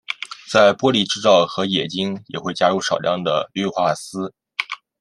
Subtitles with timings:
[0.51, 4.33] 在玻璃制造和冶金也会加入少量的氯化锶。